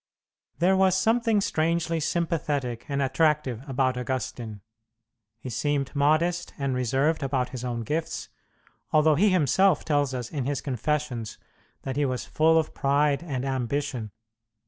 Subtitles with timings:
[0.57, 4.61] There was something strangely sympathetic and attractive about Augustine.
[5.37, 8.27] He seemed modest and reserved about his own gifts,
[8.91, 11.37] although he himself tells us in his Confessions
[11.83, 14.09] that he was full of pride and ambition.